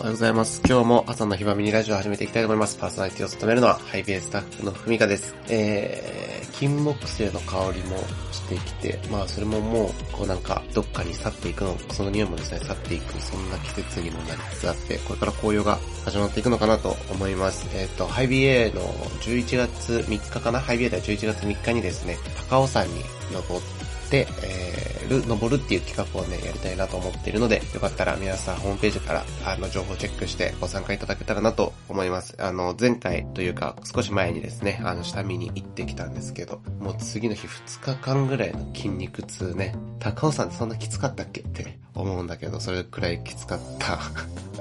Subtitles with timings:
[0.00, 0.62] おはようございます。
[0.66, 2.78] 今日も朝のひばみにラジオを始めていきたいと思います。
[2.78, 5.34] パーソナリティを務めるのは、ハイビエスタッフのふみかです。
[5.50, 7.98] えー、金木犀の香りも
[8.32, 17.68] してきて、まあそれももう、こうなんか、どっかに去っていくの、その匂いもですね、去っていく、そんな季節にもなりつつあって、これから紅葉が始まっていくのかなと思います。
[17.74, 18.80] えっ、ー、と、ハイビエの
[19.20, 20.60] 11月3日かな？
[20.60, 22.16] ハイビエでは11月3日にですね、
[22.48, 23.04] 高尾山に
[23.34, 23.62] 登っ
[24.08, 32.34] て、えー、る、登るっていう企画をね、やりたいなと思っているので、よかったら皆さんホームページから、あの、情報チェックしてご参加いただけたらなと思います。
[32.38, 43.98] あの、前回というか、少し前にですね、あの、下見に行ってきたんですけど、もう次の日2日間ぐらいの筋肉痛ね、高尾山ってそんなきつかったっけって思うんだけど、それくらいきつかった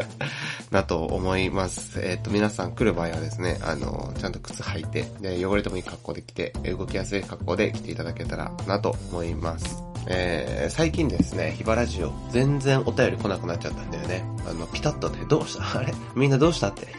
[0.72, 2.00] なと思います。
[2.02, 9.89] えっ、ー、と、皆さん来る場合はですね、あの、ちゃんと靴履いて、で、汚れてもいい格好で来て、動きやすい格好で来ていただけたらなと思います。
[10.08, 14.26] えー、最近ですね、ヒバラジオ、全然お便り来なくなっちゃったんだよね。
[14.48, 15.64] あの、ピタッとね、どうした？
[15.80, 15.94] あれ？
[16.16, 16.88] みんなどうしたって？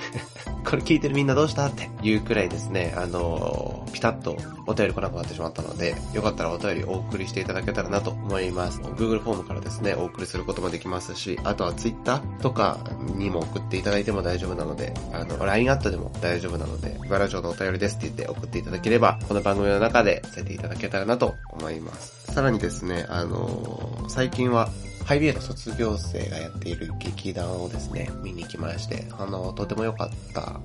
[0.65, 1.91] これ聞いてるみんなどうしたって？
[2.03, 8.79] いうくらいですね、あのー、ピタッとお便り来なくなってしまったので、よかったらお便りお送りしていただけたらなと思います。
[8.81, 12.79] Google フォームからですね、お送りすることもできますし、あとは Twitter とか
[13.17, 22.20] にも送っていただいても大丈夫なので、あの、LINE アットでも大丈夫なので、バラジオのお便りですって言って送っていただければ、この番組の中でさせていただけたらなと思います。
[22.31, 24.71] さらにですね、あの、最近は
[25.05, 30.61] ハイビエの卒業生がやっている劇団をですね、見に来まして、あの、とても良かった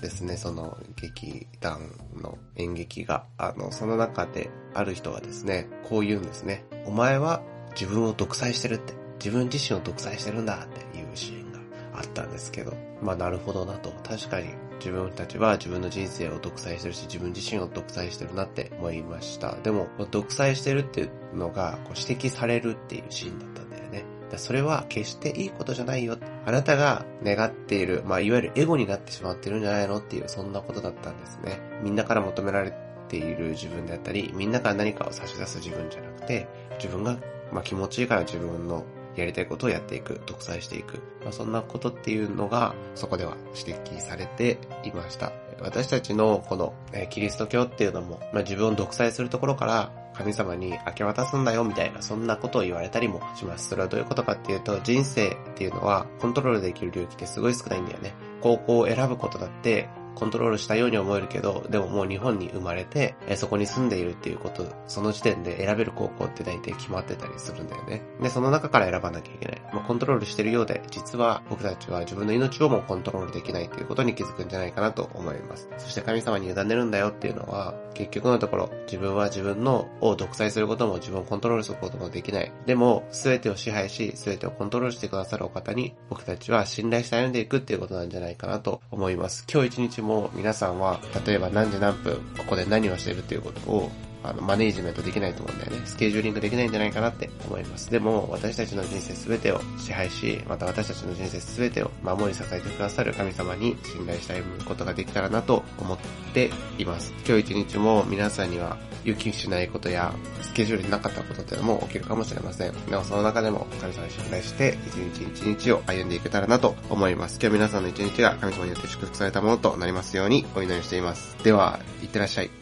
[0.00, 1.80] ですね、その劇団
[2.16, 3.24] の演劇が。
[3.38, 6.64] あの、その中である人がですね、こう言うんですね。
[6.86, 8.94] お前は自分を独裁してるって。
[9.22, 11.58] 自分自身を独裁してるんだっていうシーンが
[11.92, 12.72] あったんですけど、
[13.02, 13.90] まあなるほどなと。
[14.08, 19.54] 確かに自分たちは自分の人生を独裁してるし、自分自身を独裁してるなって思いました。
[19.62, 24.04] でも、独裁してるっていうのがこう指摘されるっていうシーンだったんだよね。
[24.30, 26.16] だそれは決していいことじゃないよ。
[26.46, 31.60] あなたが願っている、まあ、いわゆるエゴになってしまってるんじゃないのっていう、そんなことだったんですね。
[31.82, 32.72] みんなから求められ
[33.08, 37.18] ている自分であったり、みんなから何かを差し出す自分じゃなくて、自分が、
[37.52, 38.84] まあ、気持ちいいから自分の
[39.16, 40.98] やりたいことをやっていく、独裁していく。
[41.22, 45.32] まあ、そんなことっていうのが、そこでは指摘されていました。
[45.60, 53.68] 私たちのこの、えキリスト教っていうのも、まあ、自分を独裁するところから、神様に明け渡すんだよみたいな、そんなことを言われたりもします。
[53.68, 58.12] それはどういうことかっていうと、人生っていうのはコントロールできる領域ってすごい少ないんだよね。
[58.40, 68.02] 高校を選ぶことだって、コントロールしたように思えるけど、でももう日本に生まれて、そこに住んでいるっていうこと、その時点で選べる高校って大体決まってたりするんだよね。
[68.20, 69.62] で、その中から選ばなきゃいけない。
[69.72, 75.68] まあ、コントロールしてるようで、実は僕たちは自分の命をもコントロールできないっていうことに気づくんじゃないかなと思います。
[75.78, 82.52] そして神様に委ねるんだよっていうのは、結局のところ、自分は自分のを独裁することも自分をコントロールすることもできない。
[82.66, 89.44] でも、すべてを支配し、すべてをコントロールしてくださるお方に、僕たちは信頼して歩んでいくっていうことなんじゃないかなと思います。
[89.52, 93.90] 今日一日も皆さんは、例えば何時何分、ここで何をしているということを、
[94.22, 95.82] あの、マネージメントできないと思うんだよね。
[95.86, 97.90] スケジューリングできないんじゃないかなって思います。
[97.90, 105.98] でも、私たちの人生すべてを支配し、また私たちの人生すべてを守り支えてくださる神様に信頼して歩むことができたらなと思っ
[106.34, 107.12] ています。
[107.26, 112.72] 今日一日も皆さんには予期しないことや、スケジュールになかったことっていうのも起きるかもしれません。
[112.86, 117.38] でもその中でも神様に信頼して、一日一日を歩んでいけたらなと思います。
[117.40, 121.36] 今日皆さんの一日が神様によって祝福されたものとなりますようにお祈りしています。
[121.42, 122.59] では、いってらっしゃい。